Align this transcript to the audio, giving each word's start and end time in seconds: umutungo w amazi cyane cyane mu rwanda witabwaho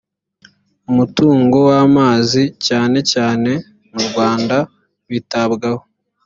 umutungo 0.89 1.57
w 1.67 1.71
amazi 1.85 2.43
cyane 2.65 2.97
cyane 3.11 3.51
mu 3.91 3.99
rwanda 4.07 4.55
witabwaho 5.07 5.83